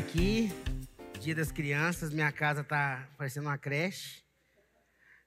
[0.00, 0.50] aqui.
[1.20, 4.22] Dia das Crianças, minha casa está parecendo uma creche.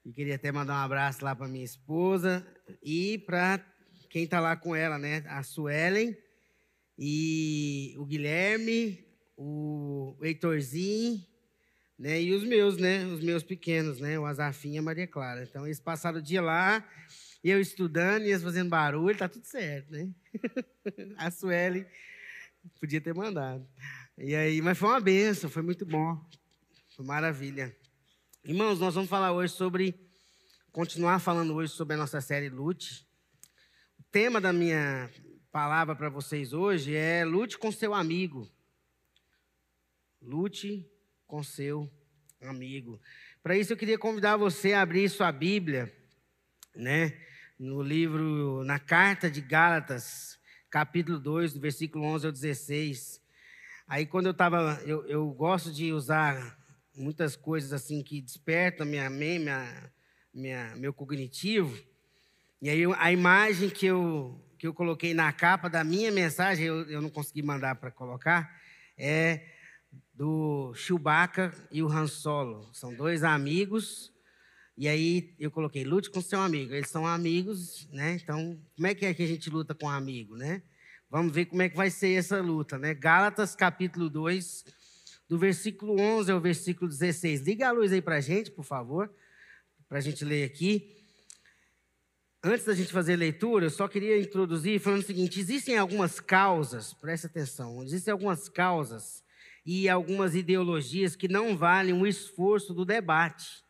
[0.04, 2.44] E queria até mandar um abraço lá para minha esposa
[2.82, 3.64] e para
[4.10, 5.22] quem está lá com ela, né?
[5.28, 6.16] A Suelen
[6.98, 8.98] e o Guilherme,
[9.36, 11.24] o Heitorzinho,
[11.96, 12.20] né?
[12.20, 13.06] E os meus, né?
[13.06, 14.18] Os meus pequenos, né?
[14.18, 15.44] O Azafinha e a Maria Clara.
[15.44, 16.84] Então eles passaram o dia lá,
[17.44, 20.10] eu estudando eles fazendo barulho, tá tudo certo, né?
[21.16, 21.86] a Suelen
[22.80, 23.64] podia ter mandado.
[24.16, 26.24] E aí, mas foi uma benção, foi muito bom.
[26.94, 27.76] Foi maravilha.
[28.44, 30.08] Irmãos, nós vamos falar hoje sobre
[30.70, 33.04] continuar falando hoje sobre a nossa série Lute.
[33.98, 35.10] O tema da minha
[35.50, 38.48] palavra para vocês hoje é lute com seu amigo.
[40.22, 40.88] Lute
[41.26, 41.92] com seu
[42.40, 43.00] amigo.
[43.42, 45.92] Para isso eu queria convidar você a abrir sua Bíblia,
[46.72, 47.20] né,
[47.58, 50.38] no livro, na carta de Gálatas,
[50.70, 53.23] capítulo 2, do versículo 11 ao 16.
[53.86, 56.58] Aí quando eu estava, eu, eu gosto de usar
[56.96, 59.92] muitas coisas assim que despertam minha, minha,
[60.32, 61.78] minha, meu cognitivo.
[62.62, 66.88] E aí a imagem que eu, que eu coloquei na capa da minha mensagem, eu,
[66.88, 68.58] eu não consegui mandar para colocar,
[68.96, 69.50] é
[70.14, 72.70] do Chewbacca e o Han Solo.
[72.72, 74.12] São dois amigos.
[74.76, 76.72] E aí eu coloquei, lute com seu amigo.
[76.72, 78.18] Eles são amigos, né?
[78.20, 80.62] Então, como é que é que a gente luta com um amigo, né?
[81.14, 82.92] Vamos ver como é que vai ser essa luta, né?
[82.92, 84.64] Gálatas capítulo 2,
[85.28, 87.42] do versículo 11 ao versículo 16.
[87.42, 89.08] Liga a luz aí para a gente, por favor,
[89.88, 90.92] para a gente ler aqui.
[92.42, 96.18] Antes da gente fazer a leitura, eu só queria introduzir falando o seguinte: existem algumas
[96.18, 99.22] causas, preste atenção, existem algumas causas
[99.64, 103.64] e algumas ideologias que não valem o esforço do debate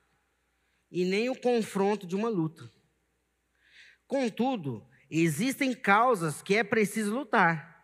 [0.90, 2.72] e nem o confronto de uma luta.
[4.06, 7.74] Contudo, Existem causas que é preciso lutar.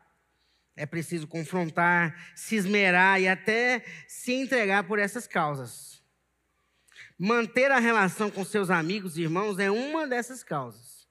[0.76, 6.02] É preciso confrontar, se esmerar e até se entregar por essas causas.
[7.18, 11.06] Manter a relação com seus amigos e irmãos é uma dessas causas.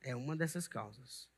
[0.00, 1.28] É uma dessas causas.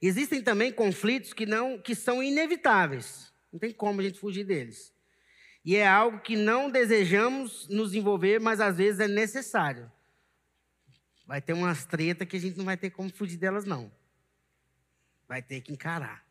[0.00, 3.32] Existem também conflitos que não que são inevitáveis.
[3.52, 4.92] Não tem como a gente fugir deles.
[5.64, 9.90] E é algo que não desejamos nos envolver, mas às vezes é necessário.
[11.26, 13.90] Vai ter umas tretas que a gente não vai ter como fugir delas, não.
[15.28, 16.24] Vai ter que encarar.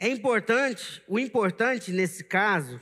[0.00, 2.78] É importante, o importante nesse caso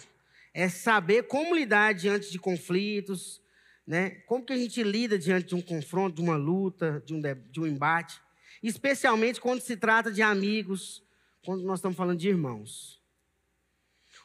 [0.52, 3.40] é saber como lidar diante de conflitos,
[3.86, 4.10] né?
[4.26, 7.60] Como que a gente lida diante de um confronto, de uma luta, de um, de
[7.60, 8.20] um embate,
[8.62, 11.02] especialmente quando se trata de amigos,
[11.44, 12.95] quando nós estamos falando de irmãos.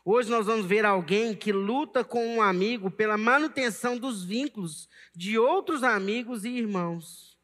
[0.03, 5.37] Hoje nós vamos ver alguém que luta com um amigo pela manutenção dos vínculos de
[5.37, 7.37] outros amigos e irmãos.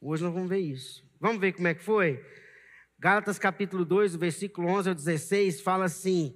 [0.00, 1.04] Hoje nós vamos ver isso.
[1.20, 2.24] Vamos ver como é que foi?
[2.98, 6.34] Gálatas capítulo 2, versículo 11 ao 16, fala assim.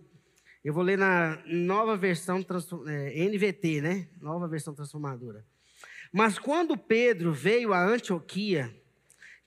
[0.62, 2.44] Eu vou ler na nova versão
[2.86, 4.08] é, NVT, né?
[4.20, 5.42] Nova versão transformadora.
[6.12, 8.76] Mas quando Pedro veio a Antioquia,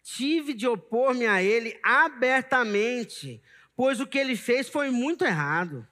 [0.02, 3.44] tive de opor-me a ele abertamente
[3.82, 5.88] pois o que ele fez foi muito errado.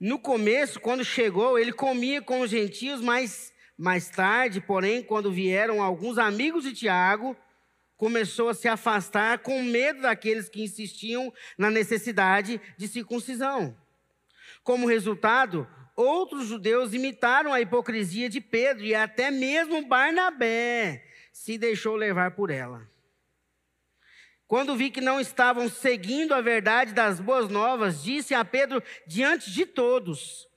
[0.00, 5.82] No começo, quando chegou, ele comia com os gentios, mas mais tarde, porém, quando vieram
[5.82, 7.36] alguns amigos de Tiago,
[7.94, 13.76] começou a se afastar com medo daqueles que insistiam na necessidade de circuncisão.
[14.64, 21.96] Como resultado, outros judeus imitaram a hipocrisia de Pedro e até mesmo Barnabé se deixou
[21.96, 22.89] levar por ela.
[24.50, 29.48] Quando vi que não estavam seguindo a verdade das boas novas, disse a Pedro diante
[29.48, 30.48] de todos: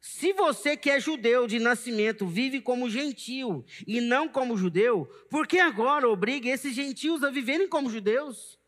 [0.00, 5.46] Se você que é judeu de nascimento vive como gentio e não como judeu, por
[5.46, 8.58] que agora obriga esses gentios a viverem como judeus?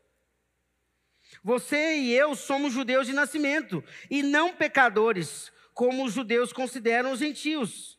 [1.43, 7.19] Você e eu somos judeus de nascimento e não pecadores, como os judeus consideram os
[7.19, 7.92] gentios.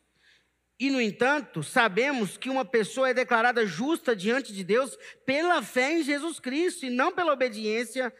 [0.79, 5.93] E, no entanto, sabemos que uma pessoa é declarada justa diante de Deus pela fé
[5.93, 8.13] em Jesus Cristo e não pela obediência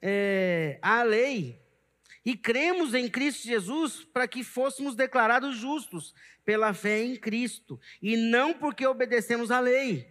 [0.00, 1.60] é, à lei.
[2.24, 6.14] E cremos em Cristo Jesus para que fôssemos declarados justos
[6.44, 10.06] pela fé em Cristo e não porque obedecemos à lei.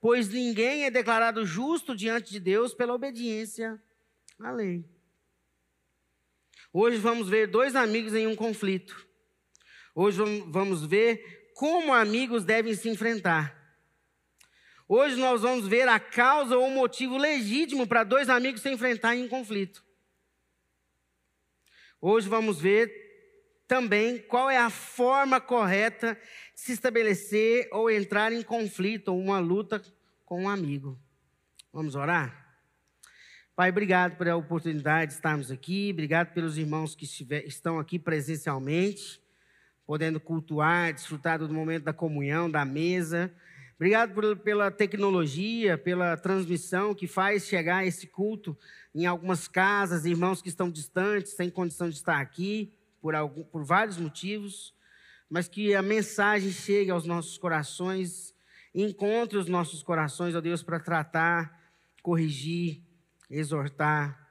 [0.00, 3.80] Pois ninguém é declarado justo diante de Deus pela obediência
[4.40, 4.84] à lei.
[6.72, 9.06] Hoje vamos ver dois amigos em um conflito.
[9.94, 13.60] Hoje vamos ver como amigos devem se enfrentar.
[14.88, 19.24] Hoje nós vamos ver a causa ou o motivo legítimo para dois amigos se enfrentarem
[19.24, 19.84] em conflito.
[22.00, 22.92] Hoje vamos ver
[23.68, 26.18] também qual é a forma correta
[26.54, 29.82] de se estabelecer ou entrar em conflito ou uma luta
[30.26, 31.00] com um amigo.
[31.72, 32.58] Vamos orar?
[33.54, 37.06] Pai, obrigado pela oportunidade de estarmos aqui, obrigado pelos irmãos que
[37.46, 39.21] estão aqui presencialmente,
[39.86, 43.32] podendo cultuar, desfrutar do momento da comunhão, da mesa.
[43.76, 48.56] Obrigado por, pela tecnologia, pela transmissão que faz chegar esse culto
[48.94, 53.64] em algumas casas, irmãos que estão distantes, sem condição de estar aqui, por, algum, por
[53.64, 54.74] vários motivos,
[55.28, 58.34] mas que a mensagem chegue aos nossos corações,
[58.74, 61.60] encontre os nossos corações, ó Deus, para tratar,
[62.02, 62.82] corrigir,
[63.28, 64.30] exortar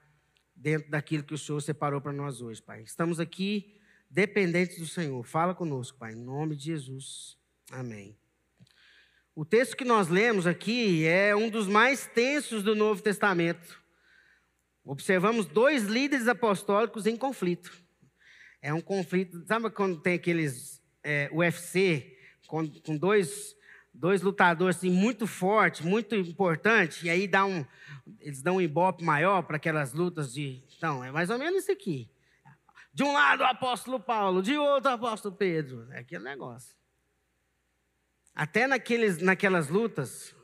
[0.56, 2.84] dentro daquilo que o Senhor separou para nós hoje, Pai.
[2.84, 3.81] Estamos aqui
[4.12, 5.24] dependentes do Senhor.
[5.24, 7.38] Fala conosco, Pai, em nome de Jesus.
[7.72, 8.18] Amém.
[9.34, 13.82] O texto que nós lemos aqui é um dos mais tensos do Novo Testamento.
[14.84, 17.72] Observamos dois líderes apostólicos em conflito.
[18.62, 22.18] É um conflito, sabe quando tem aqueles é, UFC
[22.48, 23.56] com, com dois
[23.94, 27.66] dois lutadores assim, muito fortes, muito importantes, e aí dá um,
[28.22, 30.64] eles dão um ibope maior para aquelas lutas de.
[30.78, 32.10] Então, é mais ou menos isso aqui.
[32.94, 35.92] De um lado o apóstolo Paulo, de outro o apóstolo Pedro.
[35.92, 36.76] É aquele negócio.
[38.34, 40.36] Até naqueles, naquelas lutas,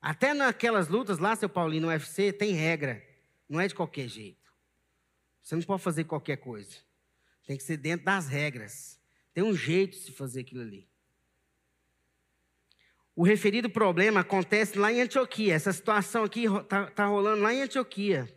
[0.00, 3.02] até naquelas lutas lá, seu Paulinho, no UFC, tem regra.
[3.48, 4.50] Não é de qualquer jeito.
[5.42, 6.76] Você não pode fazer qualquer coisa.
[7.46, 9.00] Tem que ser dentro das regras.
[9.34, 10.88] Tem um jeito de se fazer aquilo ali.
[13.14, 15.54] O referido problema acontece lá em Antioquia.
[15.54, 18.28] Essa situação aqui está tá rolando lá em Antioquia.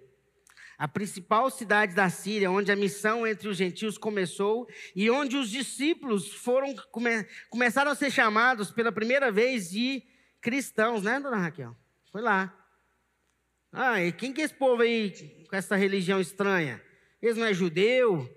[0.78, 5.50] A principal cidade da Síria, onde a missão entre os gentios começou e onde os
[5.50, 10.04] discípulos foram come, começaram a ser chamados pela primeira vez de
[10.42, 11.76] cristãos, né, dona Raquel?
[12.12, 12.54] Foi lá.
[13.72, 16.82] Ah, e quem que é esse povo aí com essa religião estranha?
[17.22, 18.30] Eles não é judeu,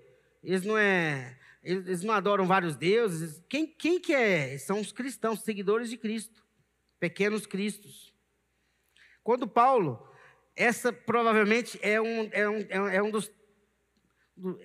[0.43, 1.37] eles não é
[1.67, 3.43] eles não adoram vários deuses.
[3.49, 4.57] Quem, quem que é?
[4.57, 6.41] São os cristãos, seguidores de Cristo.
[6.97, 8.13] Pequenos cristos.
[9.21, 10.09] Quando Paulo,
[10.57, 13.31] essa provavelmente é um, é um, é um dos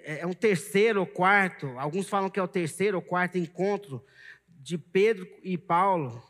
[0.04, 4.04] é um terceiro ou quarto, alguns falam que é o terceiro ou quarto encontro
[4.46, 6.22] de Pedro e Paulo.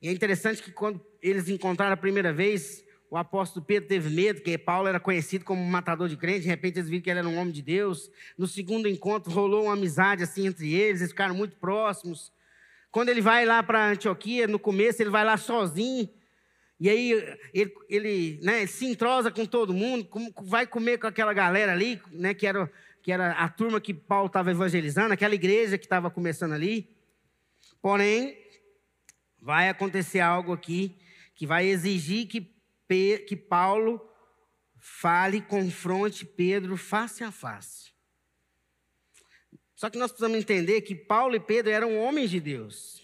[0.00, 4.40] E é interessante que quando eles encontraram a primeira vez, o apóstolo Pedro teve medo,
[4.40, 7.28] porque Paulo era conhecido como matador de crente, de repente eles viram que ele era
[7.28, 8.10] um homem de Deus.
[8.36, 12.32] No segundo encontro rolou uma amizade assim entre eles, eles ficaram muito próximos.
[12.90, 16.08] Quando ele vai lá para Antioquia, no começo ele vai lá sozinho,
[16.82, 17.12] e aí
[17.54, 20.04] ele, ele, né, se entrosa com todo mundo,
[20.42, 22.68] vai comer com aquela galera ali, né, que, era,
[23.00, 26.90] que era a turma que Paulo estava evangelizando, aquela igreja que estava começando ali.
[27.80, 28.36] Porém,
[29.40, 30.98] vai acontecer algo aqui
[31.36, 32.50] que vai exigir que
[33.26, 34.04] que Paulo
[34.76, 37.92] fale, confronte Pedro face a face.
[39.76, 43.01] Só que nós precisamos entender que Paulo e Pedro eram homens de Deus,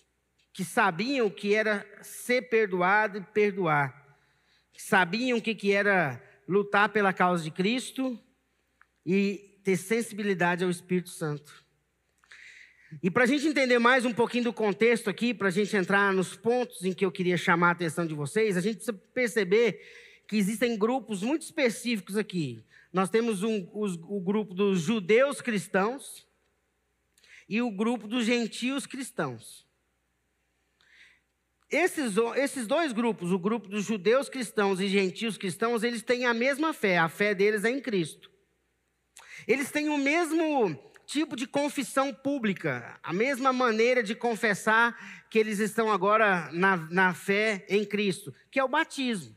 [0.58, 4.18] que sabiam o que era ser perdoado e perdoar,
[4.72, 8.18] que sabiam o que era lutar pela causa de Cristo
[9.06, 11.64] e ter sensibilidade ao Espírito Santo.
[13.00, 16.12] E para a gente entender mais um pouquinho do contexto aqui, para a gente entrar
[16.12, 19.80] nos pontos em que eu queria chamar a atenção de vocês, a gente precisa perceber
[20.26, 22.64] que existem grupos muito específicos aqui.
[22.92, 26.26] Nós temos um, os, o grupo dos judeus cristãos
[27.48, 29.67] e o grupo dos gentios cristãos.
[31.70, 36.32] Esses, esses dois grupos, o grupo dos judeus cristãos e gentios cristãos, eles têm a
[36.32, 38.30] mesma fé, a fé deles é em Cristo.
[39.46, 45.58] Eles têm o mesmo tipo de confissão pública, a mesma maneira de confessar que eles
[45.58, 49.36] estão agora na, na fé em Cristo, que é o batismo.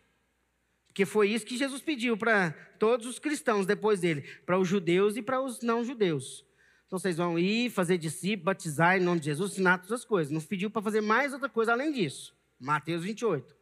[0.88, 5.16] Porque foi isso que Jesus pediu para todos os cristãos depois dele, para os judeus
[5.16, 6.46] e para os não judeus.
[6.92, 10.30] Então vocês vão ir, fazer discípulos, batizar em nome de Jesus, ensinar todas as coisas.
[10.30, 12.36] Não pediu para fazer mais outra coisa além disso.
[12.60, 13.56] Mateus 28.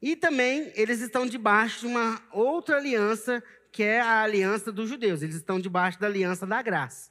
[0.00, 5.20] E também eles estão debaixo de uma outra aliança que é a aliança dos judeus.
[5.20, 7.10] Eles estão debaixo da aliança da graça.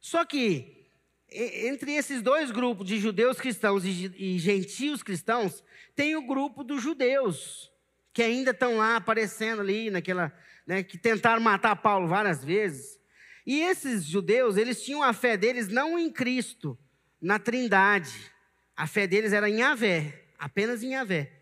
[0.00, 0.88] Só que,
[1.30, 5.62] entre esses dois grupos de judeus cristãos e gentios cristãos,
[5.94, 7.70] tem o grupo dos judeus,
[8.14, 10.32] que ainda estão lá aparecendo ali, naquela,
[10.66, 13.01] né, que tentaram matar Paulo várias vezes.
[13.46, 16.78] E esses judeus, eles tinham a fé deles não em Cristo,
[17.20, 18.32] na Trindade.
[18.76, 21.32] A fé deles era em Yahvé, apenas em Yahvé.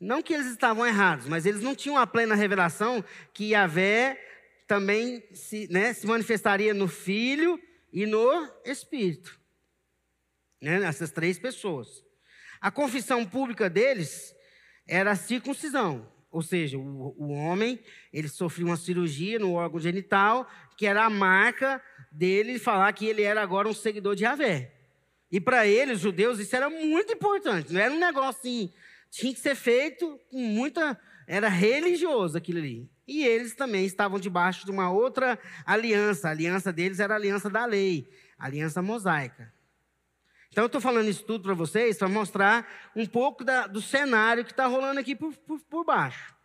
[0.00, 4.20] Não que eles estavam errados, mas eles não tinham a plena revelação que Yahvé
[4.66, 7.60] também se, né, se manifestaria no Filho
[7.92, 9.38] e no Espírito.
[10.60, 12.04] Né, essas três pessoas.
[12.60, 14.34] A confissão pública deles
[14.86, 16.10] era a circuncisão.
[16.32, 17.78] Ou seja, o, o homem,
[18.10, 20.48] ele sofreu uma cirurgia no órgão genital,
[20.78, 24.72] que era a marca dele falar que ele era agora um seguidor de Yahvé.
[25.30, 27.72] E para eles, judeus, isso era muito importante.
[27.72, 28.72] Não era um negócio assim,
[29.10, 30.98] tinha que ser feito com muita.
[31.26, 32.90] Era religioso aquilo ali.
[33.06, 36.28] E eles também estavam debaixo de uma outra aliança.
[36.28, 38.08] A aliança deles era a aliança da lei,
[38.38, 39.52] a aliança mosaica.
[40.52, 44.44] Então, eu estou falando isso tudo para vocês para mostrar um pouco da, do cenário
[44.44, 46.36] que está rolando aqui por, por, por baixo.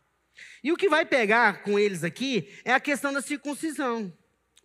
[0.64, 4.14] E o que vai pegar com eles aqui é a questão da circuncisão.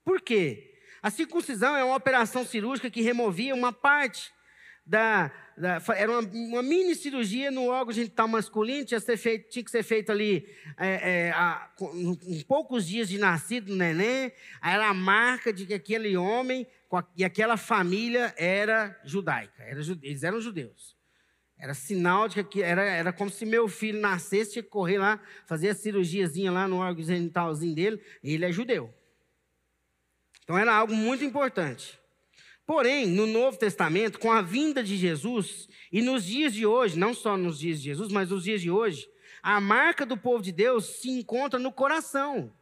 [0.04, 0.78] Por quê?
[1.02, 4.32] A circuncisão é uma operação cirúrgica que removia uma parte
[4.86, 9.50] da, da, era uma, uma, mini cirurgia no órgão genital masculino, tinha que ser feito,
[9.50, 10.46] tinha que ser feito ali
[10.78, 11.68] é, é, a,
[12.26, 14.32] em poucos dias de nascido do neném,
[14.62, 16.64] era a marca de que aquele homem
[17.16, 20.96] e aquela família era judaica, era, eles eram judeus.
[21.58, 25.68] Era sinal de que era, era como se meu filho nascesse, que correr lá, fazer
[25.68, 28.92] a cirurgiazinha lá no órgão genitalzinho dele, ele é judeu.
[30.42, 32.00] Então era algo muito importante.
[32.66, 37.14] Porém, no Novo Testamento, com a vinda de Jesus, e nos dias de hoje, não
[37.14, 39.08] só nos dias de Jesus, mas nos dias de hoje,
[39.40, 42.52] a marca do povo de Deus se encontra no coração,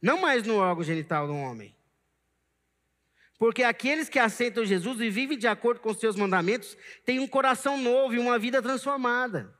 [0.00, 1.75] não mais no órgão genital do homem.
[3.38, 7.26] Porque aqueles que aceitam Jesus e vivem de acordo com os seus mandamentos têm um
[7.26, 9.54] coração novo e uma vida transformada.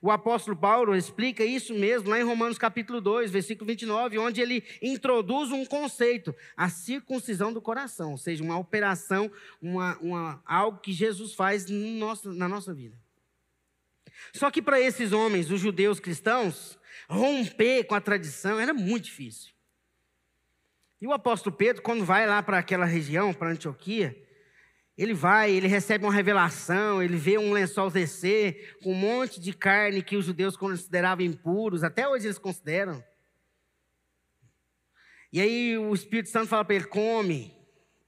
[0.00, 4.62] O apóstolo Paulo explica isso mesmo lá em Romanos capítulo 2, versículo 29, onde ele
[4.80, 10.92] introduz um conceito, a circuncisão do coração, ou seja, uma operação, uma, uma, algo que
[10.92, 12.96] Jesus faz no nosso, na nossa vida.
[14.32, 16.78] Só que para esses homens, os judeus cristãos,
[17.08, 19.57] romper com a tradição era muito difícil.
[21.00, 24.16] E o apóstolo Pedro, quando vai lá para aquela região, para Antioquia,
[24.96, 29.52] ele vai, ele recebe uma revelação, ele vê um lençol descer com um monte de
[29.52, 33.02] carne que os judeus consideravam impuros, até hoje eles consideram.
[35.32, 37.56] E aí o Espírito Santo fala para ele: come.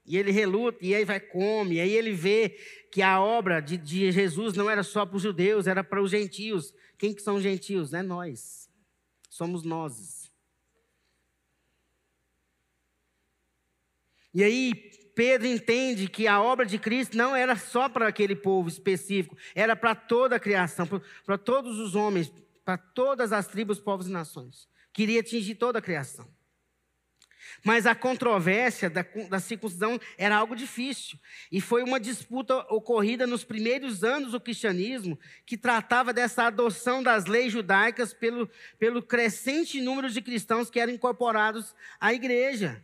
[0.05, 1.75] E ele reluta, e aí vai, come.
[1.75, 2.57] E aí ele vê
[2.91, 6.11] que a obra de, de Jesus não era só para os judeus, era para os
[6.11, 6.73] gentios.
[6.97, 7.93] Quem que são os gentios?
[7.93, 8.69] É nós.
[9.29, 10.20] Somos nós.
[14.33, 14.73] E aí
[15.15, 19.75] Pedro entende que a obra de Cristo não era só para aquele povo específico, era
[19.75, 20.87] para toda a criação,
[21.25, 22.31] para todos os homens,
[22.63, 24.67] para todas as tribos, povos e nações.
[24.93, 26.27] Queria atingir toda a criação.
[27.63, 31.19] Mas a controvérsia da, da, circuncisão era algo difícil.
[31.51, 37.25] E foi uma disputa ocorrida nos primeiros anos do cristianismo, que tratava dessa adoção das
[37.25, 42.83] leis judaicas pelo, pelo crescente número de cristãos que eram incorporados à igreja.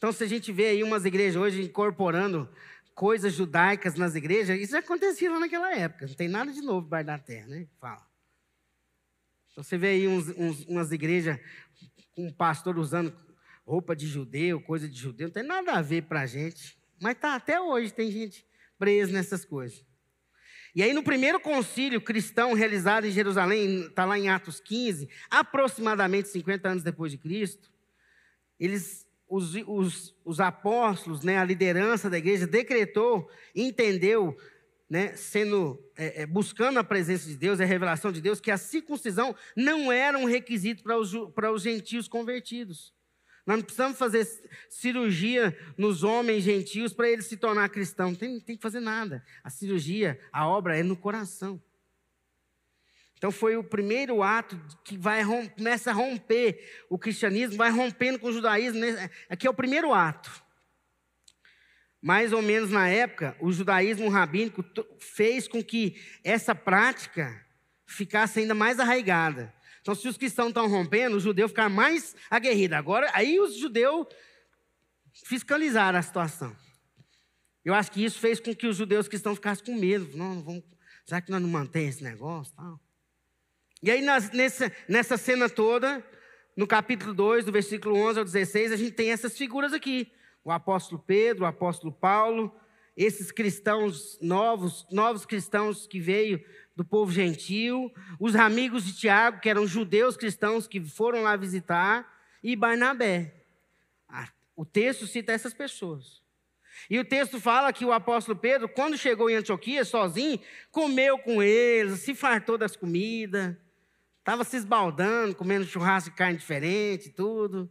[0.00, 2.48] Então, se a gente vê aí umas igrejas hoje incorporando
[2.94, 6.06] coisas judaicas nas igrejas, isso já acontecia lá naquela época.
[6.06, 7.66] Não tem nada de novo debaixo da terra, né?
[7.78, 8.00] Fala.
[9.52, 11.38] Então, você vê aí uns, uns, umas igrejas
[12.16, 13.14] com um pastor usando
[13.62, 16.78] roupa de judeu, coisa de judeu, não tem nada a ver para a gente.
[16.98, 18.46] Mas tá, até hoje tem gente
[18.78, 19.84] presa nessas coisas.
[20.74, 26.30] E aí, no primeiro concílio cristão realizado em Jerusalém, está lá em Atos 15, aproximadamente
[26.30, 27.70] 50 anos depois de Cristo,
[28.58, 34.36] eles os, os, os apóstolos, né, a liderança da igreja decretou, entendeu,
[34.88, 38.58] né, sendo é, é, buscando a presença de Deus, a revelação de Deus, que a
[38.58, 42.92] circuncisão não era um requisito para os, para os gentios convertidos.
[43.46, 44.26] Nós não precisamos fazer
[44.68, 48.12] cirurgia nos homens gentios para eles se tornar cristãos.
[48.12, 49.24] Não tem, tem que fazer nada.
[49.42, 51.60] A cirurgia, a obra é no coração.
[53.20, 55.22] Então foi o primeiro ato que vai
[55.54, 56.58] começa a romper
[56.88, 58.80] o cristianismo, vai rompendo com o judaísmo.
[58.80, 59.10] Né?
[59.28, 60.42] Aqui é o primeiro ato.
[62.00, 64.64] Mais ou menos na época, o judaísmo rabínico
[64.98, 67.44] fez com que essa prática
[67.84, 69.52] ficasse ainda mais arraigada.
[69.82, 72.74] Então, se os cristãos estão rompendo, o judeu ficar mais aguerrido.
[72.74, 74.06] Agora, aí os judeus
[75.26, 76.56] fiscalizaram a situação.
[77.62, 80.16] Eu acho que isso fez com que os judeus cristãos ficassem com medo.
[80.16, 80.64] Não, vamos,
[81.04, 82.54] será que nós não mantemos esse negócio?
[83.82, 86.04] E aí, nas, nessa, nessa cena toda,
[86.56, 90.12] no capítulo 2, do versículo 11 ao 16, a gente tem essas figuras aqui.
[90.44, 92.54] O apóstolo Pedro, o apóstolo Paulo,
[92.96, 96.44] esses cristãos novos, novos cristãos que veio
[96.76, 102.06] do povo gentil, os amigos de Tiago, que eram judeus cristãos que foram lá visitar,
[102.42, 103.34] e Barnabé.
[104.54, 106.22] O texto cita essas pessoas.
[106.90, 110.38] E o texto fala que o apóstolo Pedro, quando chegou em Antioquia sozinho,
[110.70, 113.56] comeu com eles, se fartou das comidas.
[114.20, 117.68] Estava se esbaldando, comendo churrasco de carne diferente, tudo.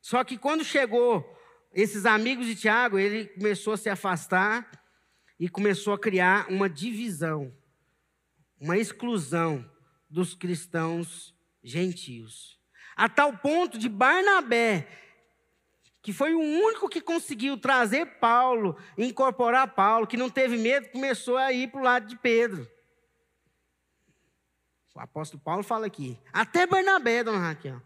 [0.00, 1.36] Só que quando chegou
[1.72, 4.70] esses amigos de Tiago, ele começou a se afastar
[5.38, 7.52] e começou a criar uma divisão,
[8.60, 9.68] uma exclusão
[10.08, 12.58] dos cristãos gentios.
[12.94, 14.86] A tal ponto de Barnabé,
[16.02, 21.38] que foi o único que conseguiu trazer Paulo, incorporar Paulo, que não teve medo, começou
[21.38, 22.68] a ir para o lado de Pedro.
[24.94, 26.18] O apóstolo Paulo fala aqui.
[26.32, 27.80] Até Barnabé, dona Raquel.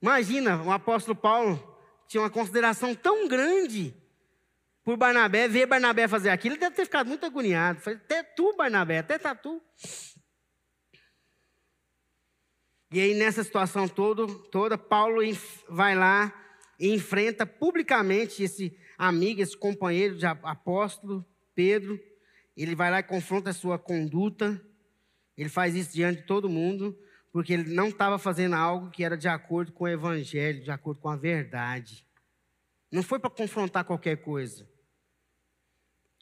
[0.00, 1.76] Imagina, o apóstolo Paulo
[2.06, 3.94] tinha uma consideração tão grande
[4.86, 7.80] por Barnabé, ver Barnabé fazer aquilo, ele deve ter ficado muito agoniado.
[7.80, 9.60] Falei, até tu, Barnabé, até tá tu.
[12.92, 15.20] E aí, nessa situação todo, toda, Paulo
[15.68, 16.32] vai lá
[16.78, 21.98] e enfrenta publicamente esse amigo, esse companheiro de apóstolo, Pedro.
[22.56, 24.64] Ele vai lá e confronta a sua conduta.
[25.36, 26.98] Ele faz isso diante de todo mundo,
[27.30, 31.00] porque ele não estava fazendo algo que era de acordo com o evangelho, de acordo
[31.00, 32.06] com a verdade.
[32.90, 34.66] Não foi para confrontar qualquer coisa.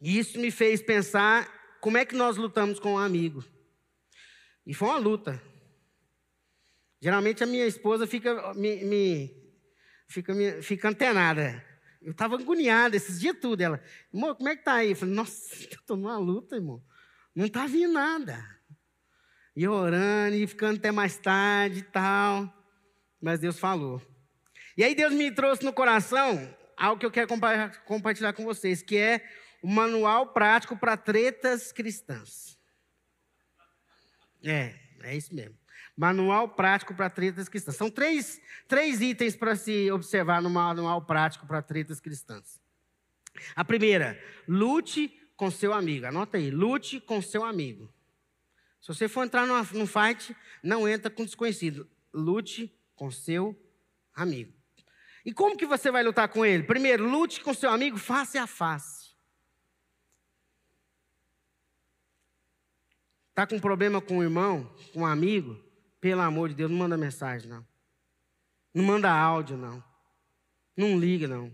[0.02, 1.49] E isso me fez pensar
[1.80, 3.44] como é que nós lutamos com um amigo.
[4.66, 5.40] E foi uma luta.
[7.00, 9.44] Geralmente a minha esposa fica, me, me
[10.09, 11.64] fica, me, fica antenada.
[12.00, 13.61] Eu estava agoniado esses dias tudo.
[13.61, 14.90] Ela, irmão, como é que tá aí?
[14.90, 16.83] Eu falei, nossa, estou numa luta, irmão.
[17.35, 18.42] Não está vindo nada.
[19.56, 22.52] E orando, e ficando até mais tarde e tal.
[23.20, 24.02] Mas Deus falou.
[24.76, 27.28] E aí Deus me trouxe no coração algo que eu quero
[27.87, 29.25] compartilhar com vocês, que é
[29.62, 32.58] o manual prático para tretas cristãs.
[34.44, 35.56] É, é isso mesmo.
[35.96, 37.76] Manual prático para tretas cristãs.
[37.76, 42.61] São três, três itens para se observar no manual prático para tretas cristãs.
[43.54, 46.06] A primeira, lute com seu amigo.
[46.06, 47.94] Anota aí, lute com seu amigo.
[48.85, 51.88] Se você for entrar numa, num fight, não entra com desconhecido.
[52.12, 53.59] Lute com seu
[54.12, 54.53] amigo.
[55.25, 56.64] E como que você vai lutar com ele?
[56.64, 59.14] Primeiro, lute com seu amigo face a face.
[63.31, 65.59] Está com problema com o irmão, com um amigo?
[65.99, 67.67] Pelo amor de Deus, não manda mensagem, não.
[68.75, 69.83] Não manda áudio, não.
[70.76, 71.50] Não liga, não.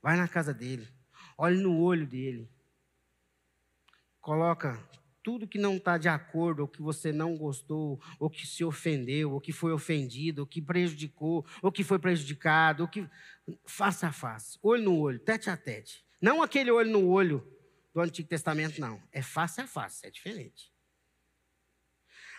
[0.00, 0.88] Vai na casa dele.
[1.36, 2.50] Olhe no olho dele.
[4.22, 4.82] Coloca
[5.22, 9.32] tudo que não está de acordo, ou que você não gostou, ou que se ofendeu,
[9.32, 13.08] ou que foi ofendido, ou que prejudicou, ou que foi prejudicado, ou que.
[13.64, 16.04] Face a face, olho no olho, tete a tete.
[16.20, 17.44] Não aquele olho no olho
[17.92, 19.02] do Antigo Testamento, não.
[19.10, 20.72] É face a face, é diferente.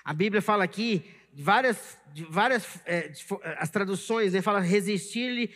[0.04, 1.98] A Bíblia fala aqui várias,
[2.30, 3.12] várias é,
[3.58, 5.54] as traduções, né, fala resistir-lhe.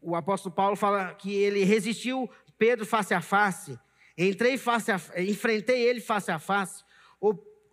[0.00, 3.78] O apóstolo Paulo fala que ele resistiu Pedro face a face.
[4.16, 6.84] Entrei face a, enfrentei ele face a face.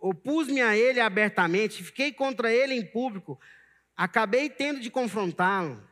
[0.00, 1.82] Opus-me a ele abertamente.
[1.82, 3.38] Fiquei contra ele em público.
[3.96, 5.82] Acabei tendo de confrontá-lo.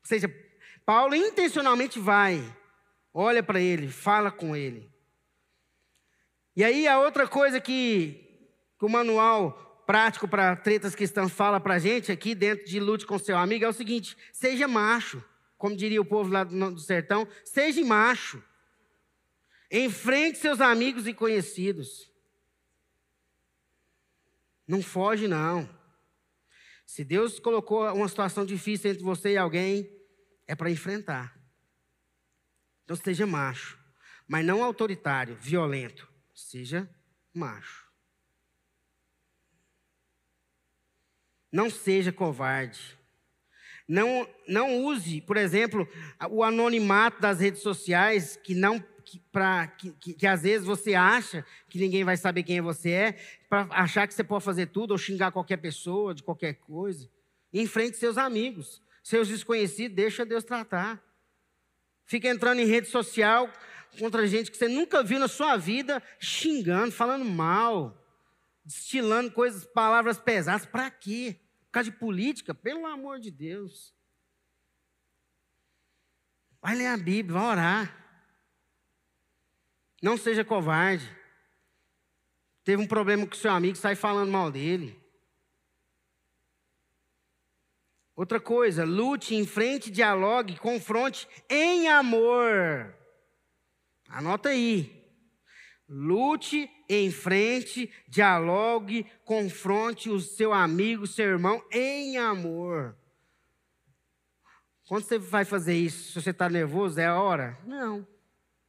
[0.00, 0.32] Ou seja,
[0.84, 2.42] Paulo intencionalmente vai,
[3.12, 4.90] olha para ele, fala com ele.
[6.56, 8.24] E aí a outra coisa que
[8.78, 13.06] que o manual prático para tretas cristãs fala para a gente aqui dentro de Lute
[13.06, 15.22] com seu amigo é o seguinte: seja macho,
[15.56, 18.42] como diria o povo lá do, do sertão, seja macho.
[19.76, 22.08] Enfrente seus amigos e conhecidos.
[24.68, 25.68] Não foge, não.
[26.86, 29.90] Se Deus colocou uma situação difícil entre você e alguém,
[30.46, 31.36] é para enfrentar.
[32.84, 33.76] Então seja macho,
[34.28, 36.08] mas não autoritário, violento.
[36.32, 36.88] Seja
[37.32, 37.84] macho.
[41.50, 42.96] Não seja covarde.
[43.88, 45.88] Não, não use, por exemplo,
[46.30, 50.94] o anonimato das redes sociais, que não que, pra, que, que, que, às vezes você
[50.94, 53.12] acha que ninguém vai saber quem você é,
[53.48, 57.08] para achar que você pode fazer tudo ou xingar qualquer pessoa de qualquer coisa.
[57.52, 61.02] Enfrente seus amigos, seus desconhecidos, deixa Deus tratar.
[62.06, 63.50] Fica entrando em rede social
[63.98, 67.96] contra gente que você nunca viu na sua vida, xingando, falando mal,
[68.64, 70.66] destilando coisas, palavras pesadas.
[70.66, 71.38] Para quê?
[71.74, 73.92] causa de política, pelo amor de Deus.
[76.62, 78.03] Vai ler a Bíblia, vai orar.
[80.04, 81.10] Não seja covarde.
[82.62, 85.00] Teve um problema com seu amigo, sai falando mal dele.
[88.14, 92.94] Outra coisa, lute, enfrente, dialogue, confronte em amor.
[94.06, 95.02] Anota aí.
[95.88, 102.94] Lute em frente, dialogue, confronte o seu amigo, seu irmão em amor.
[104.86, 107.58] Quando você vai fazer isso, se você está nervoso, é a hora?
[107.64, 108.06] Não.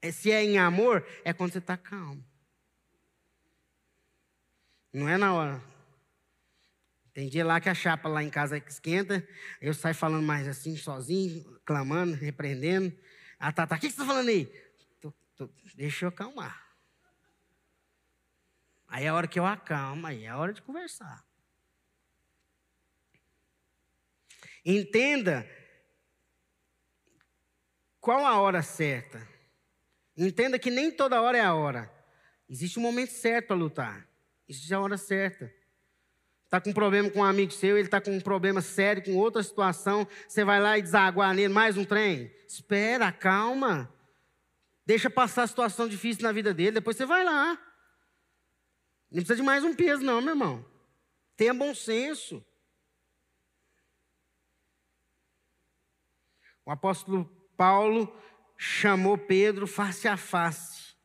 [0.06, 2.24] É, se é em amor, é quando você está calmo.
[4.94, 5.64] Não é na hora.
[7.12, 9.28] Tem dia lá que a chapa lá em casa esquenta,
[9.60, 12.96] eu saio falando mais assim, sozinho, clamando, repreendendo.
[13.40, 13.78] Ah, tá, tá.
[13.78, 14.46] O que você está falando aí?
[15.02, 16.64] Tô, tô, deixa eu acalmar.
[18.88, 21.26] Aí é a hora que eu acalmo, aí é a hora de conversar.
[24.64, 25.50] Entenda
[28.00, 29.35] qual a hora certa.
[30.18, 31.92] Entenda que nem toda hora é a hora.
[32.50, 34.08] Existe um momento certo para lutar.
[34.48, 35.52] É a hora certa.
[36.46, 39.18] Está com um problema com um amigo seu, ele está com um problema sério, com
[39.18, 42.32] outra situação, você vai lá e desaguar nele mais um trem.
[42.48, 43.92] Espera, calma.
[44.86, 47.60] Deixa passar a situação difícil na vida dele, depois você vai lá.
[49.12, 50.66] Não precisa de mais um peso, não, meu irmão.
[51.36, 52.46] Tenha bom senso.
[56.64, 57.26] O apóstolo
[57.58, 58.16] Paulo
[58.58, 60.96] chamou Pedro face a face.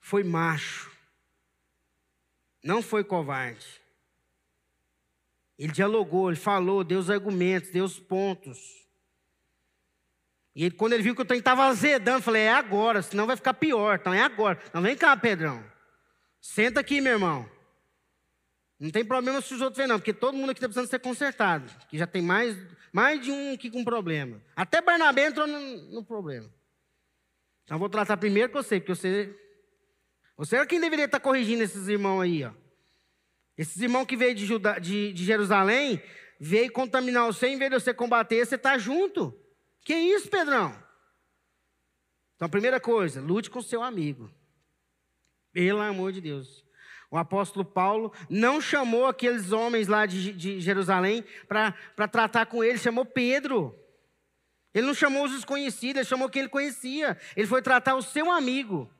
[0.00, 0.90] Foi macho.
[2.62, 3.80] Não foi covarde.
[5.58, 8.58] Ele dialogou, ele falou, deu os argumentos, deu os pontos.
[10.54, 13.36] E ele, quando ele viu que o trem estava azedando, falei, é agora, senão vai
[13.36, 13.98] ficar pior.
[13.98, 14.58] Então é agora.
[14.74, 15.64] Não vem cá, Pedrão.
[16.40, 17.48] Senta aqui, meu irmão.
[18.82, 20.98] Não tem problema se os outros verem, não, porque todo mundo aqui está precisando ser
[20.98, 21.70] consertado.
[21.88, 22.58] Que já tem mais,
[22.92, 24.42] mais de um aqui com problema.
[24.56, 25.60] Até Barnabé entrou no,
[25.92, 26.52] no problema.
[27.62, 29.38] Então vou tratar primeiro com você, porque você.
[30.36, 32.50] Você é quem deveria estar corrigindo esses irmãos aí, ó.
[33.56, 36.02] Esses irmãos que veio de, Juda, de, de Jerusalém,
[36.40, 39.32] veio contaminar você, em vez de você combater, você está junto.
[39.84, 40.76] Que isso, Pedrão?
[42.34, 44.28] Então, primeira coisa, lute com seu amigo.
[45.52, 46.61] Pelo amor de Deus.
[47.12, 52.78] O apóstolo Paulo não chamou aqueles homens lá de, de Jerusalém para tratar com ele,
[52.78, 53.78] chamou Pedro.
[54.72, 57.20] Ele não chamou os desconhecidos, ele chamou quem ele conhecia.
[57.36, 58.90] Ele foi tratar o seu amigo.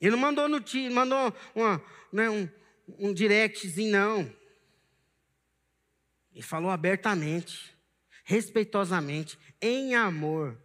[0.00, 0.48] Ele não mandou,
[0.90, 1.80] mandou uma,
[2.12, 2.48] né, um,
[2.98, 4.36] um directzinho, não.
[6.32, 7.72] Ele falou abertamente,
[8.24, 10.60] respeitosamente, em amor.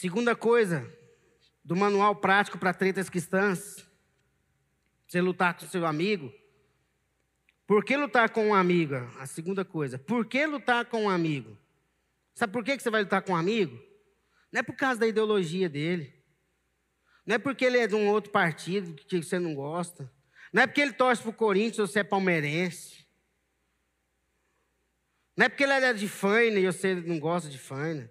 [0.00, 0.88] Segunda coisa,
[1.64, 3.84] do manual prático para tretas cristãs,
[5.04, 6.32] você lutar com seu amigo.
[7.66, 8.94] Por que lutar com um amigo?
[9.18, 11.58] A segunda coisa, por que lutar com um amigo?
[12.32, 13.76] Sabe por que você vai lutar com um amigo?
[14.52, 16.14] Não é por causa da ideologia dele.
[17.26, 20.08] Não é porque ele é de um outro partido que você não gosta.
[20.52, 23.04] Não é porque ele torce para o Corinthians ou você é palmeirense.
[25.36, 28.08] Não é porque ele é de Faina e você não gosta de Faina.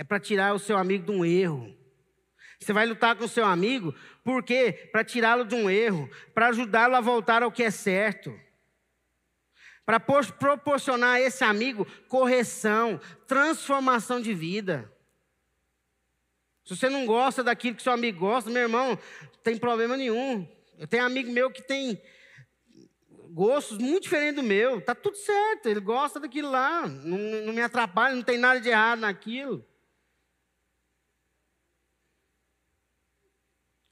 [0.00, 1.76] É para tirar o seu amigo de um erro.
[2.58, 4.88] Você vai lutar com o seu amigo, por quê?
[4.90, 8.32] Para tirá-lo de um erro, para ajudá-lo a voltar ao que é certo
[9.90, 14.88] para proporcionar a esse amigo correção, transformação de vida.
[16.64, 20.46] Se você não gosta daquilo que seu amigo gosta, meu irmão, não tem problema nenhum.
[20.78, 22.00] Eu tenho amigo meu que tem
[23.30, 24.80] gostos muito diferentes do meu.
[24.80, 26.86] Tá tudo certo, ele gosta daquilo lá.
[26.86, 29.66] Não, não me atrapalha, não tem nada de errado naquilo.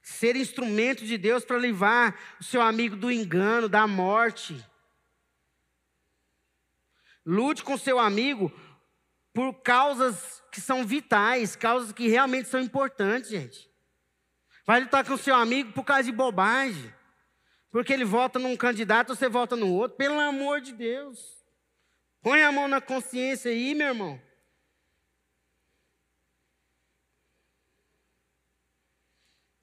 [0.09, 4.59] Ser instrumento de Deus para levar o seu amigo do engano, da morte.
[7.25, 8.51] Lute com seu amigo
[9.35, 13.71] por causas que são vitais, causas que realmente são importantes, gente.
[14.67, 16.93] Vai lutar com seu amigo por causa de bobagem.
[17.71, 19.99] Porque ele vota num candidato, você vota no outro.
[19.99, 21.45] Pelo amor de Deus.
[22.23, 24.28] Põe a mão na consciência aí, meu irmão.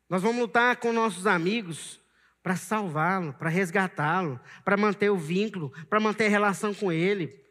[0.09, 1.99] Nós vamos lutar com nossos amigos
[2.43, 7.45] para salvá-lo, para resgatá-lo, para manter o vínculo, para manter a relação com ele,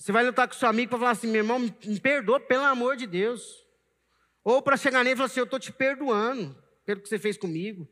[0.00, 2.96] você vai lutar com seu amigo para falar assim, meu irmão, me perdoa pelo amor
[2.96, 3.42] de Deus.
[4.42, 7.36] Ou para chegar nele e falar assim, eu estou te perdoando pelo que você fez
[7.36, 7.86] comigo.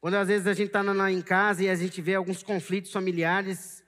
[0.00, 3.84] Quando às vezes a gente está em casa e a gente vê alguns conflitos familiares,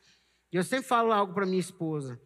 [0.52, 2.20] e eu sempre falo algo para minha esposa.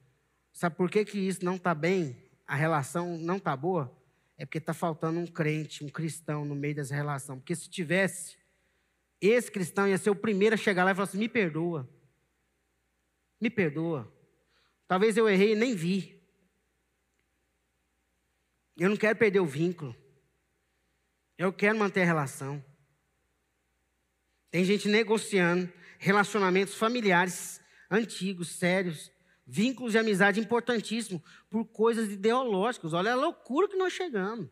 [0.53, 2.31] Sabe por que, que isso não está bem?
[2.47, 3.91] A relação não está boa?
[4.37, 7.39] É porque está faltando um crente, um cristão no meio dessa relação.
[7.39, 8.37] Porque se tivesse,
[9.21, 11.89] esse cristão ia ser o primeiro a chegar lá e falar assim: me perdoa.
[13.41, 14.13] Me perdoa.
[14.89, 16.23] Talvez eu errei e nem vi.
[18.77, 19.95] Eu não quero perder o vínculo.
[21.39, 22.65] Eu quero manter a relação.
[24.51, 29.11] Tem gente negociando relacionamentos familiares antigos, sérios,
[29.47, 32.93] vínculos de amizade importantíssimos por coisas ideológicas.
[32.93, 34.49] Olha a loucura que nós chegamos.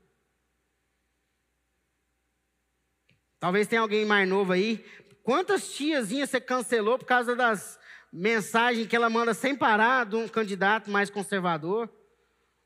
[3.39, 4.85] Talvez tenha alguém mais novo aí.
[5.23, 7.79] Quantas tiazinhas você cancelou por causa das
[8.13, 11.91] mensagem que ela manda sem parar de um candidato mais conservador?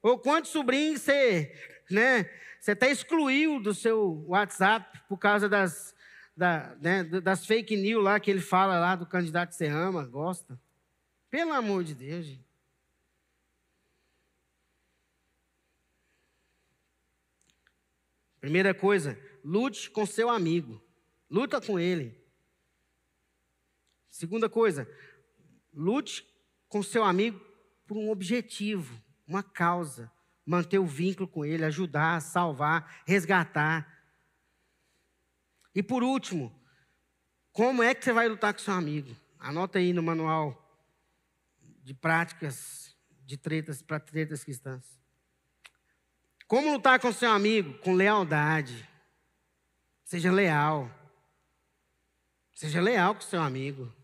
[0.02, 1.52] Ou quantos sobrinhos você,
[1.90, 2.28] né,
[2.60, 5.94] você até excluiu do seu WhatsApp por causa das,
[6.36, 10.04] da, né, das fake news lá que ele fala lá do candidato que você ama,
[10.04, 10.60] gosta?
[11.37, 12.49] Pelo amor de Deus, gente.
[18.40, 20.83] Primeira coisa, lute com seu amigo.
[21.31, 22.18] Luta com ele.
[24.09, 24.88] Segunda coisa,
[25.75, 26.27] Lute
[26.70, 27.38] com seu amigo
[27.87, 30.11] por um objetivo, uma causa.
[30.42, 33.87] Manter o vínculo com ele, ajudar, salvar, resgatar.
[35.75, 36.51] E por último,
[37.53, 39.14] como é que você vai lutar com seu amigo?
[39.38, 40.62] Anota aí no manual
[41.87, 44.99] de práticas de tretas para tretas cristãs.
[46.49, 47.79] Como lutar com seu amigo?
[47.79, 48.88] Com lealdade.
[50.05, 50.90] Seja leal.
[52.57, 53.94] Seja leal com seu amigo.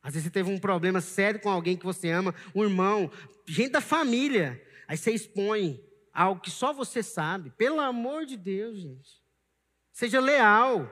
[0.00, 3.10] Às vezes você teve um problema sério com alguém que você ama, um irmão,
[3.48, 4.64] gente da família.
[4.86, 7.50] Aí você expõe algo que só você sabe.
[7.50, 9.20] Pelo amor de Deus, gente.
[9.90, 10.88] Seja leal.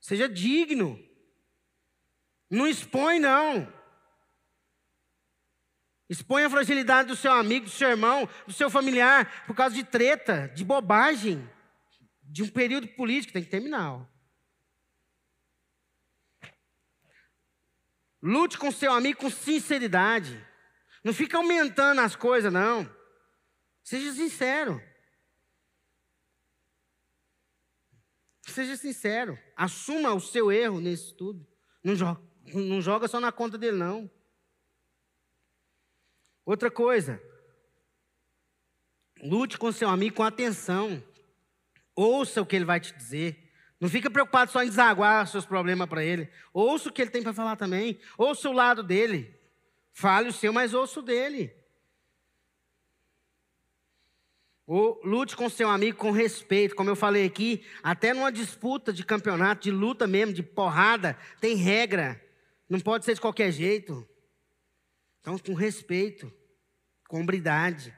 [0.00, 1.05] Seja digno.
[2.50, 3.72] Não expõe, não.
[6.08, 9.82] Expõe a fragilidade do seu amigo, do seu irmão, do seu familiar, por causa de
[9.82, 11.48] treta, de bobagem,
[12.22, 13.32] de um período político.
[13.32, 13.92] Tem que terminar.
[13.92, 14.06] Ó.
[18.22, 20.44] Lute com seu amigo com sinceridade.
[21.02, 22.88] Não fica aumentando as coisas, não.
[23.82, 24.82] Seja sincero.
[28.48, 29.38] Seja sincero.
[29.56, 31.46] Assuma o seu erro nesse tudo.
[31.84, 32.20] Não joga,
[32.54, 34.10] não joga só na conta dele, não.
[36.44, 37.20] Outra coisa.
[39.22, 41.02] Lute com seu amigo com atenção.
[41.94, 43.50] Ouça o que ele vai te dizer.
[43.80, 46.30] Não fica preocupado só em desaguar seus problemas para ele.
[46.52, 47.98] Ouça o que ele tem para falar também.
[48.16, 49.34] Ouça o lado dele.
[49.92, 51.54] Fale o seu, mas ouça o dele.
[54.66, 59.04] Ou lute com seu amigo com respeito, como eu falei aqui, até numa disputa de
[59.04, 62.20] campeonato, de luta mesmo, de porrada, tem regra.
[62.68, 64.06] Não pode ser de qualquer jeito.
[65.20, 66.32] Então, com respeito,
[67.08, 67.94] com hombridade.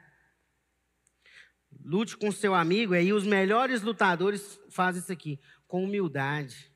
[1.83, 6.73] Lute com seu amigo, e aí os melhores lutadores fazem isso aqui com humildade.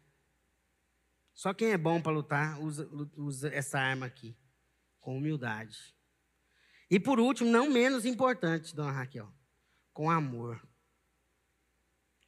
[1.33, 4.37] Só quem é bom para lutar usa, usa essa arma aqui,
[4.99, 5.95] com humildade.
[6.89, 9.33] E por último, não menos importante, dona Raquel,
[9.91, 10.61] com amor.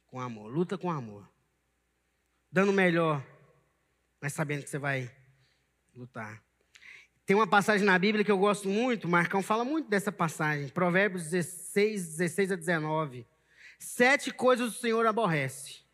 [0.06, 1.30] Com amor, luta com amor.
[2.50, 3.24] Dando o melhor,
[4.20, 5.15] mas sabendo que você vai
[5.98, 6.42] lutar.
[7.24, 11.24] Tem uma passagem na Bíblia que eu gosto muito, Marcão fala muito dessa passagem, Provérbios
[11.30, 13.26] 16, 16 a 19.
[13.78, 15.86] Sete coisas o Senhor aborrece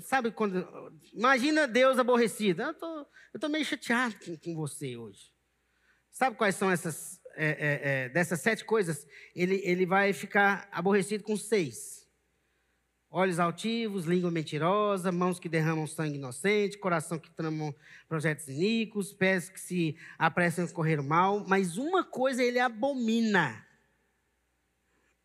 [0.00, 0.66] Sabe quando.
[1.12, 2.62] Imagina Deus aborrecido.
[2.62, 5.30] Eu tô, eu tô meio chateado com, com você hoje.
[6.10, 7.20] Sabe quais são essas.
[7.34, 9.06] É, é, é, dessas sete coisas?
[9.34, 12.01] Ele, ele vai ficar aborrecido com seis:
[13.12, 17.74] olhos altivos, língua mentirosa, mãos que derramam sangue inocente, coração que tramam
[18.08, 21.44] projetos iníquos, pés que se apressam a correr o mal.
[21.46, 23.64] Mas uma coisa ele abomina.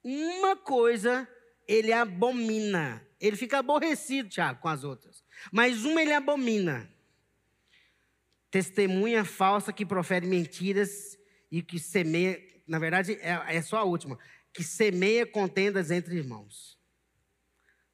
[0.04, 1.28] Uma coisa
[1.65, 3.02] ele abomina.
[3.19, 5.23] Ele fica aborrecido, Tiago, com as outras.
[5.50, 6.91] Mas uma ele abomina.
[8.52, 11.17] Testemunha falsa que profere mentiras
[11.50, 12.38] e que semeia.
[12.67, 14.19] Na verdade, é, é só a última.
[14.54, 16.77] Que semeia contendas entre irmãos.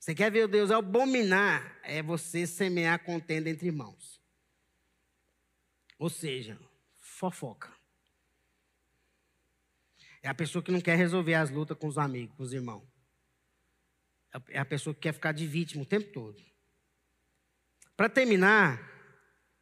[0.04, 1.80] Você quer ver Deus abominar?
[1.82, 4.22] É você semear contenda entre irmãos.
[5.98, 6.60] Ou seja,
[7.00, 7.72] fofoca.
[10.22, 12.84] É a pessoa que não quer resolver as lutas com os amigos, com os irmãos.
[14.50, 16.44] É a pessoa que quer ficar de vítima o tempo todo.
[17.96, 18.86] Para terminar,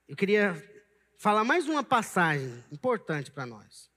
[0.08, 0.56] eu queria
[1.20, 3.92] falar mais uma passagem importante para nós.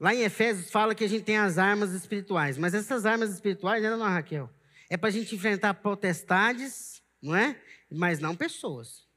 [0.00, 3.82] Lá em Efésios fala que a gente tem as armas espirituais, mas essas armas espirituais,
[3.82, 4.50] não, é, Raquel?
[4.92, 7.58] É para a gente enfrentar potestades, não é?
[7.90, 9.08] Mas não pessoas.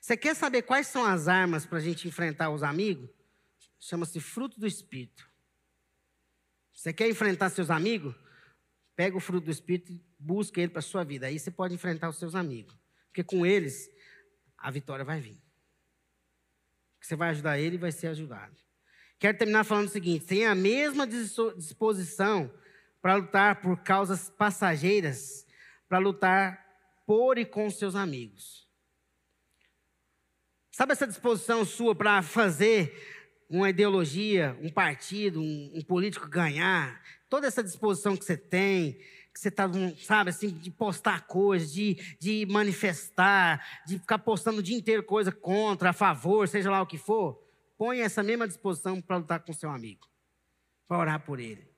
[0.00, 3.08] Você quer saber quais são as armas para a gente enfrentar os amigos?
[3.78, 5.30] Chama-se fruto do Espírito.
[6.72, 8.16] Você quer enfrentar seus amigos?
[8.96, 11.28] Pega o fruto do Espírito e busca ele para a sua vida.
[11.28, 12.76] Aí você pode enfrentar os seus amigos.
[13.06, 13.88] Porque com eles,
[14.58, 15.40] a vitória vai vir.
[17.00, 18.56] Você vai ajudar ele e vai ser ajudado.
[19.20, 22.52] Quero terminar falando o seguinte: tenha a mesma disposição
[23.00, 25.46] para lutar por causas passageiras,
[25.88, 26.64] para lutar
[27.06, 28.68] por e com seus amigos.
[30.70, 37.46] Sabe essa disposição sua para fazer uma ideologia, um partido, um, um político ganhar, toda
[37.46, 38.92] essa disposição que você tem,
[39.32, 44.62] que você está, sabe, assim, de postar coisas, de, de manifestar, de ficar postando o
[44.62, 47.42] dia inteiro coisa contra, a favor, seja lá o que for,
[47.76, 50.08] põe essa mesma disposição para lutar com seu amigo,
[50.86, 51.69] para orar por ele,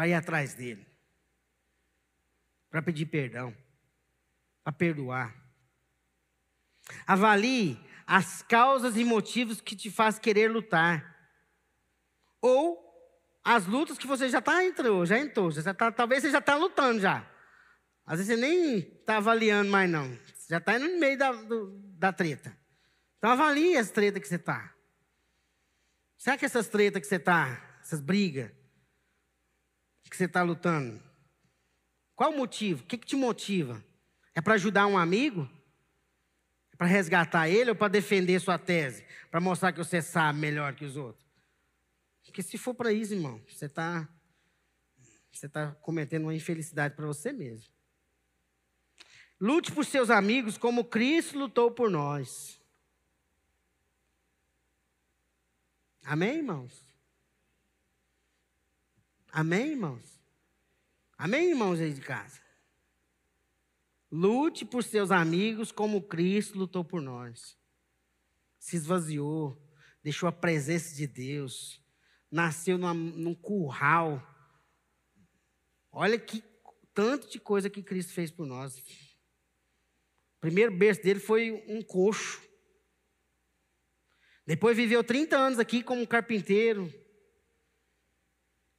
[0.00, 0.86] para ir atrás dele,
[2.70, 3.54] para pedir perdão,
[4.64, 5.36] para perdoar.
[7.06, 11.04] Avalie as causas e motivos que te faz querer lutar.
[12.40, 12.82] Ou
[13.44, 16.56] as lutas que você já tá entrou, já entrou, já tá, talvez você já está
[16.56, 17.30] lutando já.
[18.06, 21.78] Às vezes você nem está avaliando mais não, você já está no meio da, do,
[21.98, 22.56] da treta.
[23.18, 24.74] Então avalie as tretas que você está.
[26.16, 28.59] Será que essas tretas que você está, essas brigas
[30.10, 31.00] que você está lutando,
[32.16, 32.82] qual o motivo?
[32.82, 33.82] O que, que te motiva?
[34.34, 35.48] É para ajudar um amigo?
[36.72, 39.04] É para resgatar ele ou para defender sua tese?
[39.30, 41.24] Para mostrar que você sabe melhor que os outros?
[42.24, 44.08] Porque se for para isso, irmão, você está
[45.32, 47.72] você tá cometendo uma infelicidade para você mesmo.
[49.40, 52.60] Lute por seus amigos como Cristo lutou por nós.
[56.04, 56.89] Amém, irmãos?
[59.32, 60.20] Amém, irmãos?
[61.16, 62.40] Amém, irmãos aí de casa?
[64.10, 67.56] Lute por seus amigos como Cristo lutou por nós.
[68.58, 69.60] Se esvaziou,
[70.02, 71.80] deixou a presença de Deus,
[72.30, 74.20] nasceu numa, num curral.
[75.92, 76.42] Olha que
[76.92, 78.76] tanto de coisa que Cristo fez por nós.
[78.78, 82.42] O primeiro berço dele foi um coxo.
[84.44, 86.92] Depois viveu 30 anos aqui como carpinteiro.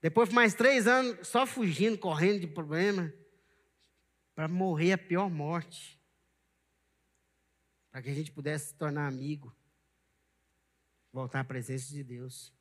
[0.01, 3.13] Depois mais três anos só fugindo, correndo de problema.
[4.33, 5.99] Para morrer a pior morte.
[7.91, 9.55] Para que a gente pudesse se tornar amigo.
[11.13, 12.51] Voltar à presença de Deus.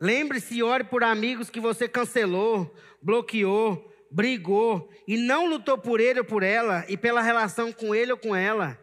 [0.00, 6.20] Lembre-se e ore por amigos que você cancelou, bloqueou, brigou e não lutou por ele
[6.20, 8.76] ou por ela e pela relação com ele ou com ela.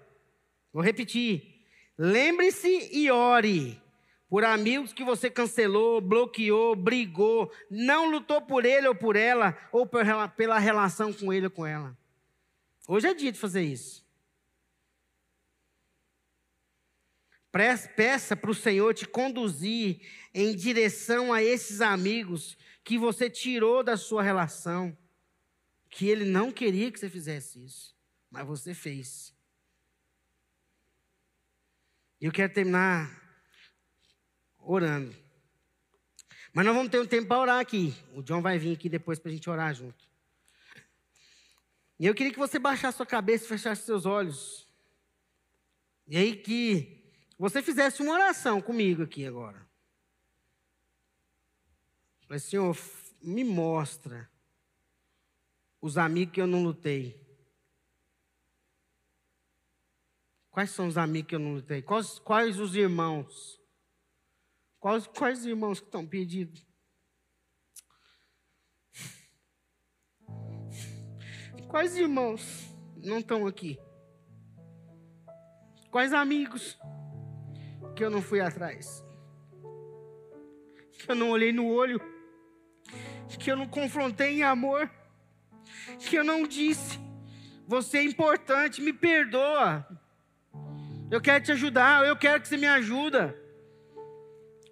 [0.72, 1.66] Vou repetir.
[1.98, 3.82] Lembre-se e ore
[4.36, 9.88] por amigos que você cancelou, bloqueou, brigou, não lutou por ele ou por ela, ou
[9.88, 11.98] pela relação com ele ou com ela.
[12.86, 14.06] Hoje é dia de fazer isso.
[17.96, 20.02] Peça para o Senhor te conduzir
[20.34, 24.98] em direção a esses amigos que você tirou da sua relação,
[25.90, 27.96] que ele não queria que você fizesse isso,
[28.30, 29.34] mas você fez.
[32.20, 33.24] E eu quero terminar
[34.66, 35.16] orando.
[36.54, 37.94] Mas nós vamos ter um tempo para orar aqui.
[38.14, 40.08] O John vai vir aqui depois para a gente orar junto.
[42.00, 44.68] E eu queria que você baixasse sua cabeça e fechasse seus olhos.
[46.08, 49.66] E aí que você fizesse uma oração comigo aqui agora.
[52.28, 52.78] Falei, Senhor,
[53.22, 54.30] me mostra
[55.82, 57.22] os amigos que eu não lutei.
[60.50, 61.82] Quais são os amigos que eu não lutei?
[61.82, 63.60] Quais, quais os irmãos?
[64.86, 66.64] Quais, quais irmãos que estão pedidos?
[71.68, 73.80] Quais irmãos não estão aqui?
[75.90, 76.78] Quais amigos
[77.96, 79.04] que eu não fui atrás?
[81.00, 82.00] Que eu não olhei no olho?
[83.40, 84.88] Que eu não confrontei em amor?
[85.98, 87.00] Que eu não disse,
[87.68, 89.84] você é importante, me perdoa.
[91.10, 93.45] Eu quero te ajudar, eu quero que você me ajuda.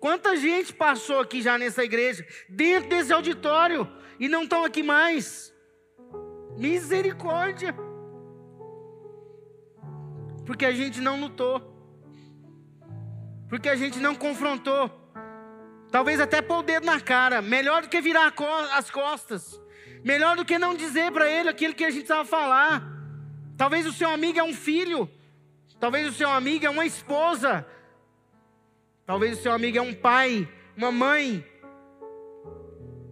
[0.04, 3.90] Quanta gente passou aqui já nessa igreja, dentro desse auditório,
[4.20, 5.54] e não estão aqui mais.
[6.58, 7.74] Misericórdia.
[10.46, 11.56] Porque a gente não lutou.
[13.48, 14.92] Porque a gente não confrontou.
[15.90, 17.42] Talvez até pôr o dedo na cara.
[17.42, 18.34] Melhor do que virar
[18.74, 19.58] as costas.
[20.04, 22.84] Melhor do que não dizer para ele aquilo que a gente precisava falar.
[23.58, 25.10] Talvez o seu amigo é um filho
[25.84, 27.68] Talvez o seu amigo é uma esposa.
[29.06, 31.46] Talvez o seu amigo é um pai, uma mãe.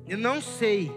[0.08, 0.92] Eu não sei.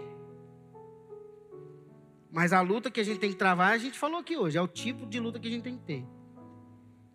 [2.31, 4.61] Mas a luta que a gente tem que travar, a gente falou aqui hoje, é
[4.61, 6.05] o tipo de luta que a gente tem que ter.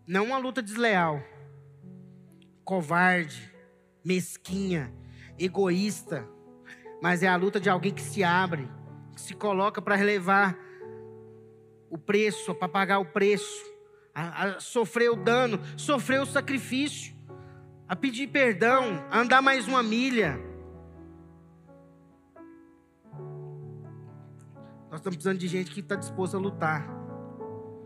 [0.07, 1.23] Não uma luta desleal,
[2.64, 3.53] covarde,
[4.05, 4.93] mesquinha,
[5.38, 6.27] egoísta,
[7.03, 8.69] mas é a luta de alguém que se abre,
[9.14, 10.59] que se coloca para relevar
[11.90, 13.65] o preço, para pagar o preço
[14.15, 17.15] a, a sofrer o dano, sofrer o sacrifício,
[17.91, 20.38] a pedir perdão, a andar mais uma milha.
[24.88, 26.88] Nós estamos precisando de gente que está disposta a lutar.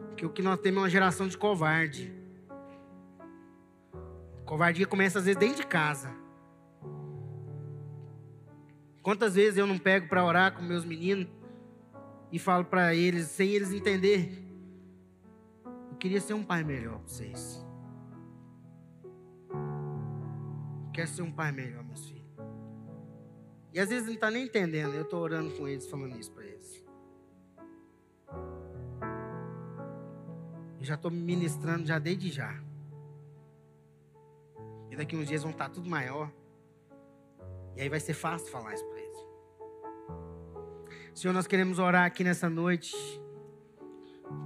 [0.09, 2.13] Porque o que nós temos é uma geração de covarde.
[4.45, 6.15] Covardia começa às vezes dentro de casa.
[9.03, 11.29] Quantas vezes eu não pego para orar com meus meninos
[12.31, 14.47] e falo para eles, sem eles entender,
[15.99, 17.64] queria ser um pai melhor para vocês.
[20.95, 22.25] Quer ser um pai melhor, meus filhos.
[23.73, 24.95] E às vezes não está nem entendendo.
[24.95, 26.85] Eu estou orando com eles, falando isso para eles.
[30.79, 32.63] Eu já estou ministrando já desde já.
[34.89, 36.33] E daqui uns dias vão estar tá tudo maior.
[37.77, 39.19] E aí vai ser fácil falar isso para eles.
[41.13, 42.95] Senhor, nós queremos orar aqui nessa noite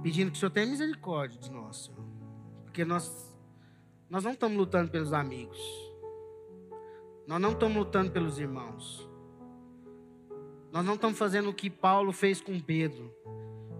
[0.01, 2.03] pedindo que o Senhor tenha misericórdia de nós, Senhor.
[2.63, 3.37] Porque nós,
[4.09, 5.88] nós não estamos lutando pelos amigos.
[7.29, 9.07] Nós não estamos lutando pelos irmãos.
[10.71, 13.13] Nós não estamos fazendo o que Paulo fez com Pedro,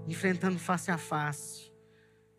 [0.08, 1.74] enfrentando face a face,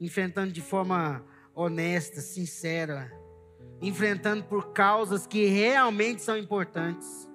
[0.01, 3.13] enfrentando de forma honesta, sincera,
[3.83, 7.29] enfrentando por causas que realmente são importantes.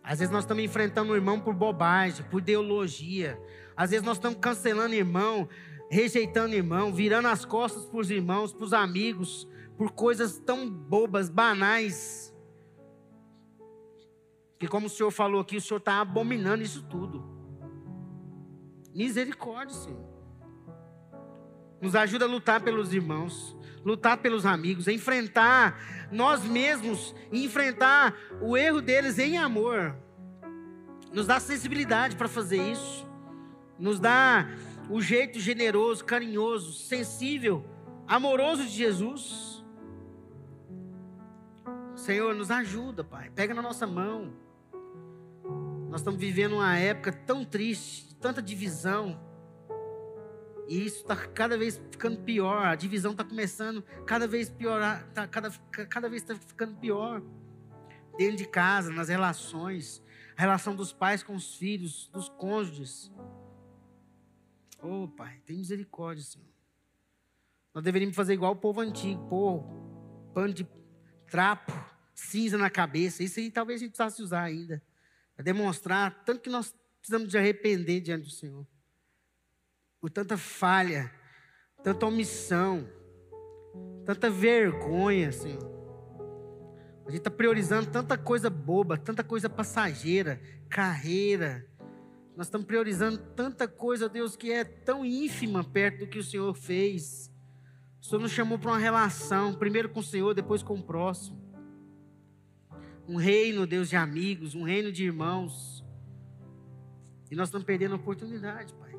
[0.00, 3.36] Às vezes nós estamos enfrentando o irmão por bobagem, por ideologia.
[3.76, 5.48] Às vezes nós estamos cancelando irmão,
[5.90, 11.28] rejeitando irmão, virando as costas para os irmãos, para os amigos, por coisas tão bobas,
[11.28, 12.35] banais.
[14.66, 17.24] Que como o Senhor falou aqui, o Senhor está abominando isso tudo.
[18.92, 20.04] Misericórdia, Senhor.
[21.80, 28.82] Nos ajuda a lutar pelos irmãos, lutar pelos amigos, enfrentar nós mesmos, enfrentar o erro
[28.82, 29.94] deles em amor.
[31.12, 33.06] Nos dá sensibilidade para fazer isso.
[33.78, 34.48] Nos dá
[34.90, 37.64] o jeito generoso, carinhoso, sensível,
[38.04, 39.64] amoroso de Jesus.
[41.94, 43.30] Senhor, nos ajuda, Pai.
[43.30, 44.44] Pega na nossa mão.
[45.88, 49.20] Nós estamos vivendo uma época tão triste, tanta divisão.
[50.68, 52.66] E isso está cada vez ficando pior.
[52.66, 55.50] A divisão está começando cada vez piorar, tá, cada,
[55.88, 57.22] cada vez está ficando pior.
[58.18, 60.02] Dentro de casa, nas relações,
[60.36, 63.12] a relação dos pais com os filhos, dos cônjuges.
[64.82, 66.46] Oh, Pai, tem misericórdia, Senhor.
[67.74, 69.62] Nós deveríamos fazer igual o povo antigo, pôr
[70.32, 70.66] pano de
[71.30, 71.72] trapo,
[72.14, 73.22] cinza na cabeça.
[73.22, 74.82] Isso aí talvez a gente precisasse usar ainda.
[75.36, 78.66] Para demonstrar tanto que nós precisamos de arrepender diante do Senhor
[80.00, 81.12] por tanta falha,
[81.82, 82.88] tanta omissão,
[84.04, 85.76] tanta vergonha, Senhor.
[87.06, 91.64] A gente está priorizando tanta coisa boba, tanta coisa passageira, carreira.
[92.36, 96.52] Nós estamos priorizando tanta coisa, Deus, que é tão ínfima perto do que o Senhor
[96.54, 97.32] fez.
[98.00, 101.45] O Senhor nos chamou para uma relação, primeiro com o Senhor, depois com o próximo.
[103.08, 105.84] Um reino, Deus, de amigos, um reino de irmãos.
[107.30, 108.92] E nós estamos perdendo a oportunidade, Pai.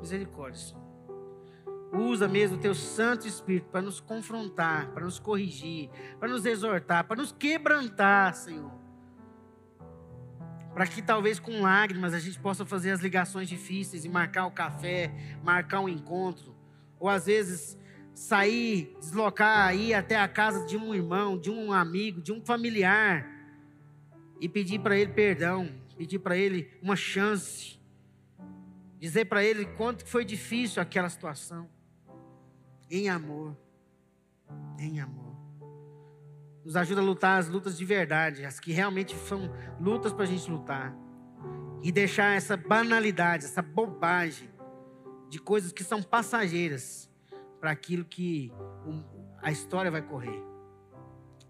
[0.00, 0.88] Misericórdia, Senhor.
[1.92, 7.04] Usa mesmo o teu Santo Espírito para nos confrontar, para nos corrigir, para nos exortar,
[7.04, 8.72] para nos quebrantar, Senhor.
[10.74, 14.50] Para que talvez com lágrimas a gente possa fazer as ligações difíceis e marcar o
[14.50, 15.12] café,
[15.42, 16.54] marcar um encontro.
[17.00, 17.78] Ou às vezes
[18.18, 23.26] sair, deslocar, ir até a casa de um irmão, de um amigo, de um familiar
[24.40, 27.78] e pedir para ele perdão, pedir para ele uma chance
[28.98, 31.68] Dizer para ele quanto foi difícil aquela situação.
[32.90, 33.56] Em amor.
[34.78, 35.36] Em amor.
[36.64, 39.50] Nos ajuda a lutar as lutas de verdade, as que realmente são
[39.80, 40.94] lutas para a gente lutar.
[41.80, 44.50] E deixar essa banalidade, essa bobagem
[45.28, 47.07] de coisas que são passageiras
[47.60, 48.52] para aquilo que
[49.42, 50.42] a história vai correr.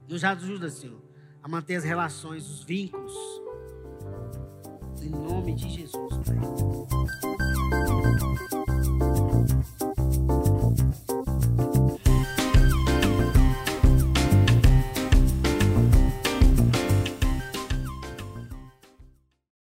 [0.09, 1.03] Nos ajuda, Senhor,
[1.43, 3.15] a manter as relações, os vínculos.
[5.03, 6.37] Em nome de Jesus, Pai.